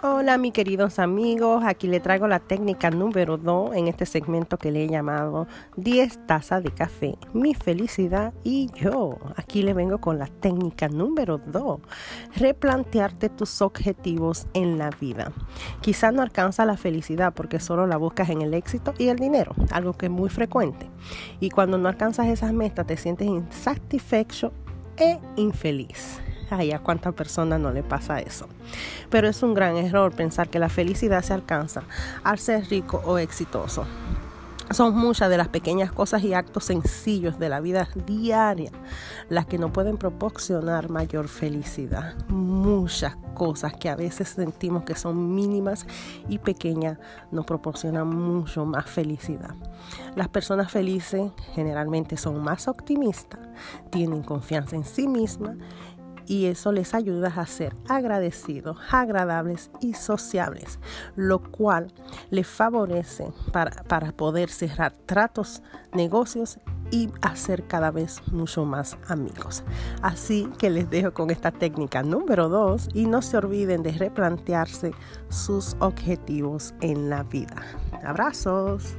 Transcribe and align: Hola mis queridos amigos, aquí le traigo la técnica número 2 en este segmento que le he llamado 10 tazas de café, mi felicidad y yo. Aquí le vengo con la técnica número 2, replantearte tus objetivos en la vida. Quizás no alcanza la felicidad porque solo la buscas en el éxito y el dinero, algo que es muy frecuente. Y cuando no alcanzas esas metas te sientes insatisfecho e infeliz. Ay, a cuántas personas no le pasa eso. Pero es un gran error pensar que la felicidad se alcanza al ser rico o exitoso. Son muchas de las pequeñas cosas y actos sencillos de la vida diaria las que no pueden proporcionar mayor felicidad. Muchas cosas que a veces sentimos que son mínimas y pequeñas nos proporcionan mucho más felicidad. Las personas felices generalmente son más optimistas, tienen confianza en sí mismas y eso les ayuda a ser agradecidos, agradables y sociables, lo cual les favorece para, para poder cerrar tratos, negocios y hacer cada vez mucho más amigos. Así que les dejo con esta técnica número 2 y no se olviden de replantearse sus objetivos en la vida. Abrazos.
Hola 0.00 0.38
mis 0.38 0.52
queridos 0.52 1.00
amigos, 1.00 1.64
aquí 1.66 1.88
le 1.88 1.98
traigo 1.98 2.28
la 2.28 2.38
técnica 2.38 2.88
número 2.88 3.36
2 3.36 3.74
en 3.74 3.88
este 3.88 4.06
segmento 4.06 4.56
que 4.56 4.70
le 4.70 4.84
he 4.84 4.88
llamado 4.88 5.48
10 5.76 6.26
tazas 6.26 6.62
de 6.62 6.70
café, 6.70 7.18
mi 7.32 7.52
felicidad 7.52 8.32
y 8.44 8.70
yo. 8.74 9.18
Aquí 9.34 9.62
le 9.62 9.74
vengo 9.74 9.98
con 9.98 10.20
la 10.20 10.26
técnica 10.26 10.88
número 10.88 11.38
2, 11.38 11.80
replantearte 12.36 13.28
tus 13.28 13.60
objetivos 13.60 14.46
en 14.54 14.78
la 14.78 14.90
vida. 14.90 15.32
Quizás 15.80 16.14
no 16.14 16.22
alcanza 16.22 16.64
la 16.64 16.76
felicidad 16.76 17.32
porque 17.34 17.58
solo 17.58 17.86
la 17.88 17.96
buscas 17.96 18.30
en 18.30 18.42
el 18.42 18.54
éxito 18.54 18.94
y 18.98 19.08
el 19.08 19.18
dinero, 19.18 19.52
algo 19.72 19.94
que 19.94 20.06
es 20.06 20.12
muy 20.12 20.28
frecuente. 20.28 20.88
Y 21.40 21.50
cuando 21.50 21.76
no 21.76 21.88
alcanzas 21.88 22.28
esas 22.28 22.52
metas 22.52 22.86
te 22.86 22.96
sientes 22.96 23.26
insatisfecho 23.26 24.52
e 24.96 25.18
infeliz. 25.34 26.20
Ay, 26.50 26.72
a 26.72 26.78
cuántas 26.78 27.14
personas 27.14 27.60
no 27.60 27.70
le 27.70 27.82
pasa 27.82 28.20
eso. 28.20 28.48
Pero 29.10 29.28
es 29.28 29.42
un 29.42 29.54
gran 29.54 29.76
error 29.76 30.12
pensar 30.12 30.48
que 30.48 30.58
la 30.58 30.68
felicidad 30.68 31.22
se 31.22 31.34
alcanza 31.34 31.82
al 32.24 32.38
ser 32.38 32.68
rico 32.68 33.02
o 33.04 33.18
exitoso. 33.18 33.86
Son 34.70 34.94
muchas 34.94 35.30
de 35.30 35.38
las 35.38 35.48
pequeñas 35.48 35.92
cosas 35.92 36.22
y 36.24 36.34
actos 36.34 36.64
sencillos 36.64 37.38
de 37.38 37.48
la 37.48 37.60
vida 37.60 37.88
diaria 38.06 38.70
las 39.30 39.46
que 39.46 39.56
no 39.56 39.72
pueden 39.72 39.96
proporcionar 39.96 40.90
mayor 40.90 41.28
felicidad. 41.28 42.14
Muchas 42.28 43.16
cosas 43.34 43.72
que 43.72 43.88
a 43.88 43.96
veces 43.96 44.28
sentimos 44.28 44.84
que 44.84 44.94
son 44.94 45.34
mínimas 45.34 45.86
y 46.28 46.38
pequeñas 46.38 46.98
nos 47.30 47.46
proporcionan 47.46 48.08
mucho 48.08 48.66
más 48.66 48.84
felicidad. 48.84 49.54
Las 50.16 50.28
personas 50.28 50.70
felices 50.70 51.30
generalmente 51.54 52.18
son 52.18 52.42
más 52.42 52.68
optimistas, 52.68 53.40
tienen 53.90 54.22
confianza 54.22 54.76
en 54.76 54.84
sí 54.84 55.08
mismas 55.08 55.56
y 56.28 56.46
eso 56.46 56.70
les 56.70 56.94
ayuda 56.94 57.32
a 57.34 57.46
ser 57.46 57.74
agradecidos, 57.88 58.76
agradables 58.90 59.70
y 59.80 59.94
sociables, 59.94 60.78
lo 61.16 61.40
cual 61.40 61.92
les 62.30 62.46
favorece 62.46 63.32
para, 63.52 63.82
para 63.84 64.12
poder 64.12 64.50
cerrar 64.50 64.92
tratos, 65.06 65.62
negocios 65.92 66.58
y 66.90 67.10
hacer 67.22 67.66
cada 67.66 67.90
vez 67.90 68.20
mucho 68.30 68.64
más 68.64 68.96
amigos. 69.08 69.64
Así 70.02 70.48
que 70.58 70.70
les 70.70 70.88
dejo 70.90 71.12
con 71.12 71.30
esta 71.30 71.50
técnica 71.50 72.02
número 72.02 72.48
2 72.48 72.90
y 72.94 73.06
no 73.06 73.22
se 73.22 73.38
olviden 73.38 73.82
de 73.82 73.92
replantearse 73.92 74.92
sus 75.28 75.76
objetivos 75.80 76.74
en 76.80 77.10
la 77.10 77.22
vida. 77.24 77.62
Abrazos. 78.04 78.96